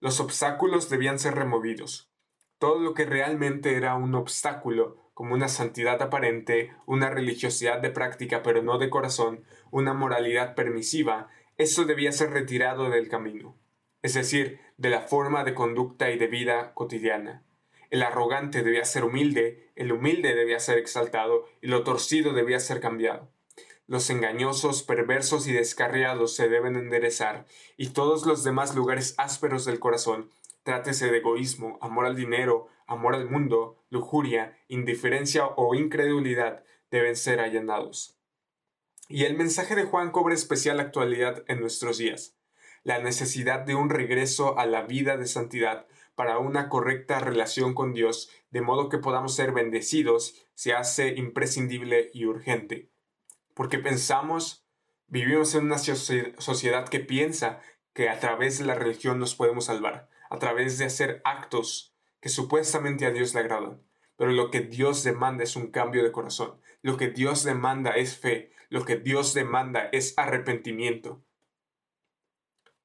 Los 0.00 0.20
obstáculos 0.20 0.90
debían 0.90 1.18
ser 1.18 1.34
removidos. 1.34 2.10
Todo 2.58 2.80
lo 2.80 2.92
que 2.92 3.06
realmente 3.06 3.76
era 3.76 3.94
un 3.94 4.14
obstáculo 4.14 5.04
como 5.14 5.34
una 5.34 5.48
santidad 5.48 6.02
aparente, 6.02 6.72
una 6.86 7.08
religiosidad 7.08 7.80
de 7.80 7.90
práctica 7.90 8.42
pero 8.42 8.62
no 8.62 8.78
de 8.78 8.90
corazón, 8.90 9.44
una 9.70 9.94
moralidad 9.94 10.54
permisiva, 10.54 11.28
eso 11.56 11.84
debía 11.84 12.12
ser 12.12 12.30
retirado 12.30 12.90
del 12.90 13.08
camino, 13.08 13.56
es 14.02 14.14
decir, 14.14 14.60
de 14.76 14.90
la 14.90 15.00
forma 15.00 15.44
de 15.44 15.54
conducta 15.54 16.10
y 16.10 16.18
de 16.18 16.26
vida 16.26 16.74
cotidiana. 16.74 17.44
El 17.90 18.02
arrogante 18.02 18.62
debía 18.62 18.84
ser 18.84 19.04
humilde, 19.04 19.70
el 19.76 19.92
humilde 19.92 20.34
debía 20.34 20.60
ser 20.60 20.78
exaltado 20.78 21.46
y 21.60 21.68
lo 21.68 21.84
torcido 21.84 22.32
debía 22.32 22.60
ser 22.60 22.80
cambiado. 22.80 23.28
Los 23.86 24.08
engañosos, 24.10 24.82
perversos 24.82 25.46
y 25.46 25.52
descarriados 25.52 26.34
se 26.34 26.48
deben 26.48 26.76
enderezar, 26.76 27.46
y 27.76 27.88
todos 27.88 28.24
los 28.24 28.42
demás 28.42 28.74
lugares 28.74 29.14
ásperos 29.18 29.64
del 29.66 29.78
corazón 29.78 30.30
Trátese 30.64 31.10
de 31.10 31.18
egoísmo, 31.18 31.78
amor 31.82 32.06
al 32.06 32.16
dinero, 32.16 32.68
amor 32.86 33.14
al 33.14 33.28
mundo, 33.28 33.84
lujuria, 33.90 34.58
indiferencia 34.66 35.44
o 35.44 35.74
incredulidad, 35.74 36.64
deben 36.90 37.16
ser 37.16 37.40
allanados. 37.40 38.16
Y 39.06 39.24
el 39.24 39.36
mensaje 39.36 39.74
de 39.74 39.84
Juan 39.84 40.10
cobra 40.10 40.34
especial 40.34 40.80
actualidad 40.80 41.44
en 41.48 41.60
nuestros 41.60 41.98
días. 41.98 42.34
La 42.82 42.98
necesidad 42.98 43.60
de 43.60 43.74
un 43.74 43.90
regreso 43.90 44.58
a 44.58 44.64
la 44.64 44.82
vida 44.82 45.18
de 45.18 45.26
santidad 45.26 45.86
para 46.14 46.38
una 46.38 46.68
correcta 46.68 47.18
relación 47.18 47.74
con 47.74 47.92
Dios, 47.92 48.30
de 48.50 48.60
modo 48.60 48.88
que 48.88 48.98
podamos 48.98 49.34
ser 49.34 49.52
bendecidos, 49.52 50.46
se 50.54 50.72
hace 50.72 51.08
imprescindible 51.16 52.10
y 52.12 52.26
urgente. 52.26 52.90
Porque 53.54 53.78
pensamos, 53.78 54.66
vivimos 55.06 55.54
en 55.54 55.64
una 55.64 55.78
sociedad 55.78 56.88
que 56.88 57.00
piensa 57.00 57.60
que 57.92 58.08
a 58.08 58.18
través 58.18 58.58
de 58.58 58.64
la 58.64 58.74
religión 58.74 59.18
nos 59.18 59.34
podemos 59.34 59.66
salvar, 59.66 60.08
a 60.30 60.38
través 60.38 60.78
de 60.78 60.84
hacer 60.84 61.20
actos 61.24 61.94
que 62.20 62.28
supuestamente 62.28 63.06
a 63.06 63.10
Dios 63.10 63.34
le 63.34 63.40
agradan. 63.40 63.82
Pero 64.16 64.32
lo 64.32 64.50
que 64.50 64.60
Dios 64.60 65.04
demanda 65.04 65.44
es 65.44 65.56
un 65.56 65.70
cambio 65.70 66.02
de 66.02 66.12
corazón. 66.12 66.60
Lo 66.82 66.96
que 66.96 67.08
Dios 67.08 67.44
demanda 67.44 67.92
es 67.92 68.16
fe. 68.16 68.52
Lo 68.68 68.84
que 68.84 68.96
Dios 68.96 69.34
demanda 69.34 69.88
es 69.92 70.14
arrepentimiento. 70.16 71.22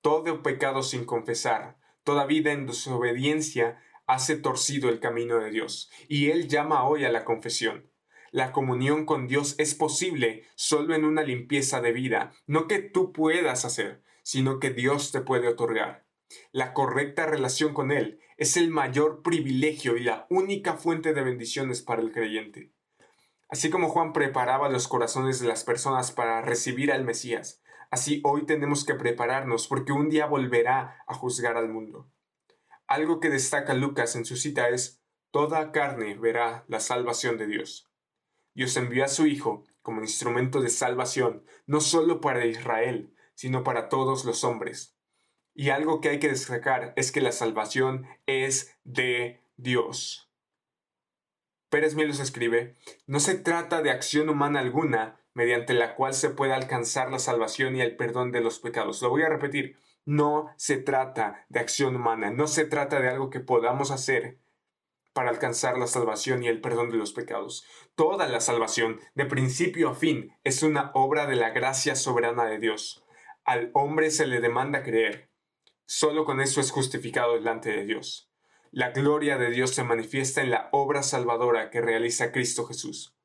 Todo 0.02 0.44
pecado 0.44 0.84
sin 0.84 1.06
confesar, 1.06 1.79
toda 2.04 2.26
vida 2.26 2.52
en 2.52 2.66
desobediencia 2.66 3.82
hace 4.08 4.36
torcido 4.36 4.90
el 4.90 5.00
camino 5.00 5.40
de 5.40 5.52
Dios. 5.52 5.92
Y 6.08 6.30
Él 6.32 6.48
llama 6.48 6.84
hoy 6.84 7.06
a 7.06 7.12
la 7.12 7.26
confesión. 7.26 7.90
La 8.32 8.52
comunión 8.52 9.06
con 9.06 9.28
Dios 9.28 9.56
es 9.58 9.74
posible 9.76 10.44
solo 10.56 10.96
en 10.96 11.06
una 11.06 11.24
limpieza 11.24 11.82
de 11.82 11.92
vida, 11.92 12.34
no 12.46 12.68
que 12.68 12.80
tú 12.80 13.12
puedas 13.12 13.66
hacer, 13.66 14.04
sino 14.24 14.60
que 14.60 14.70
Dios 14.70 15.12
te 15.12 15.22
puede 15.22 15.48
otorgar. 15.48 16.06
La 16.52 16.74
correcta 16.74 17.26
relación 17.26 17.74
con 17.74 17.92
Él 17.92 18.20
es 18.38 18.56
el 18.56 18.70
mayor 18.70 19.24
privilegio 19.24 19.98
y 19.98 20.04
la 20.04 20.28
única 20.30 20.76
fuente 20.76 21.14
de 21.14 21.24
bendiciones 21.24 21.82
para 21.82 22.02
el 22.02 22.12
creyente. 22.12 22.72
Así 23.50 23.72
como 23.72 23.90
Juan 23.90 24.14
preparaba 24.14 24.70
los 24.70 24.88
corazones 24.88 25.40
de 25.40 25.48
las 25.48 25.64
personas 25.64 26.12
para 26.12 26.42
recibir 26.42 26.92
al 26.92 27.04
Mesías, 27.04 27.64
así 27.90 28.22
hoy 28.24 28.46
tenemos 28.46 28.86
que 28.86 28.96
prepararnos 28.96 29.68
porque 29.68 29.92
un 29.92 30.10
día 30.10 30.26
volverá 30.26 31.04
a 31.08 31.14
juzgar 31.14 31.58
al 31.58 31.70
mundo. 31.70 32.10
Algo 32.88 33.20
que 33.20 33.30
destaca 33.30 33.74
Lucas 33.74 34.16
en 34.16 34.26
su 34.26 34.36
cita 34.36 34.70
es, 34.70 35.00
Toda 35.32 35.72
carne 35.72 36.16
verá 36.16 36.66
la 36.68 36.80
salvación 36.80 37.38
de 37.38 37.46
Dios. 37.46 37.88
Dios 38.56 38.76
envió 38.78 39.06
a 39.06 39.08
su 39.08 39.28
Hijo 39.28 39.64
como 39.84 40.02
instrumento 40.02 40.60
de 40.60 40.70
salvación, 40.70 41.46
no 41.68 41.82
solo 41.82 42.20
para 42.20 42.46
Israel, 42.46 43.14
sino 43.36 43.64
para 43.64 43.90
todos 43.90 44.26
los 44.26 44.44
hombres. 44.44 44.96
Y 45.54 45.70
algo 45.70 46.02
que 46.02 46.10
hay 46.10 46.20
que 46.20 46.30
destacar 46.30 46.94
es 46.96 47.12
que 47.12 47.22
la 47.22 47.32
salvación 47.32 48.08
es 48.26 48.76
de 48.84 49.44
Dios. 49.56 50.32
Pérez 51.70 51.94
Milos 51.94 52.20
escribe, 52.20 52.76
no 53.06 53.20
se 53.20 53.36
trata 53.36 53.84
de 53.84 53.92
acción 53.92 54.30
humana 54.30 54.60
alguna 54.60 55.22
mediante 55.40 55.74
la 55.74 55.96
cual 55.96 56.14
se 56.14 56.32
pueda 56.32 56.58
alcanzar 56.58 57.10
la 57.10 57.18
salvación 57.18 57.78
y 57.78 57.82
el 57.82 57.96
perdón 57.96 58.34
de 58.34 58.42
los 58.42 58.60
pecados. 58.60 59.02
Lo 59.02 59.10
voy 59.10 59.22
a 59.22 59.30
repetir, 59.30 59.78
no 60.04 60.54
se 60.58 60.76
trata 60.76 61.46
de 61.48 61.62
acción 61.62 61.96
humana, 61.96 62.30
no 62.30 62.46
se 62.46 62.66
trata 62.66 63.00
de 63.00 63.08
algo 63.08 63.30
que 63.30 63.40
podamos 63.40 63.90
hacer 63.90 64.38
para 65.14 65.30
alcanzar 65.30 65.78
la 65.78 65.88
salvación 65.88 66.44
y 66.44 66.50
el 66.50 66.60
perdón 66.60 66.90
de 66.90 66.98
los 66.98 67.14
pecados. 67.14 67.66
Toda 67.96 68.28
la 68.28 68.42
salvación, 68.42 69.00
de 69.16 69.28
principio 69.28 69.92
a 69.92 69.96
fin, 69.96 70.36
es 70.44 70.62
una 70.62 70.92
obra 70.94 71.26
de 71.26 71.38
la 71.38 71.52
gracia 71.52 71.96
soberana 71.96 72.44
de 72.44 72.60
Dios. 72.60 73.06
Al 73.46 73.72
hombre 73.74 74.12
se 74.12 74.28
le 74.28 74.42
demanda 74.42 74.84
creer, 74.84 75.30
Solo 75.86 76.26
con 76.26 76.42
eso 76.42 76.60
es 76.60 76.70
justificado 76.70 77.36
delante 77.36 77.72
de 77.72 77.86
Dios. 77.86 78.30
La 78.72 78.92
gloria 78.92 79.38
de 79.38 79.52
Dios 79.52 79.72
se 79.72 79.86
manifiesta 79.86 80.42
en 80.42 80.52
la 80.52 80.68
obra 80.74 81.02
salvadora 81.02 81.70
que 81.70 81.80
realiza 81.80 82.34
Cristo 82.34 82.66
Jesús. 82.66 83.16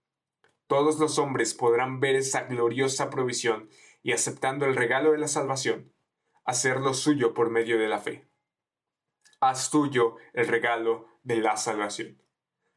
Todos 0.66 0.98
los 0.98 1.18
hombres 1.18 1.54
podrán 1.54 2.00
ver 2.00 2.16
esa 2.16 2.44
gloriosa 2.44 3.10
provisión 3.10 3.68
y 4.02 4.12
aceptando 4.12 4.66
el 4.66 4.76
regalo 4.76 5.12
de 5.12 5.18
la 5.18 5.28
salvación, 5.28 5.92
hacerlo 6.44 6.94
suyo 6.94 7.34
por 7.34 7.50
medio 7.50 7.78
de 7.78 7.88
la 7.88 7.98
fe. 7.98 8.28
Haz 9.40 9.70
tuyo 9.70 10.16
el 10.32 10.48
regalo 10.48 11.08
de 11.22 11.36
la 11.36 11.56
salvación. 11.56 12.22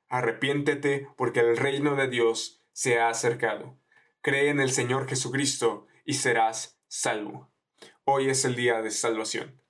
Arrepiéntete 0.09 1.09
porque 1.17 1.39
el 1.39 1.57
reino 1.57 1.95
de 1.95 2.07
Dios 2.07 2.65
se 2.71 2.99
ha 2.99 3.09
acercado. 3.09 3.77
Cree 4.21 4.49
en 4.49 4.59
el 4.59 4.71
Señor 4.71 5.07
Jesucristo 5.07 5.87
y 6.05 6.13
serás 6.13 6.79
salvo. 6.87 7.51
Hoy 8.03 8.29
es 8.29 8.45
el 8.45 8.55
día 8.55 8.81
de 8.81 8.91
salvación. 8.91 9.61